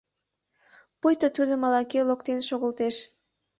[0.99, 2.95] —Пуйто Тудым ала-кӧ локтен шогылтеш.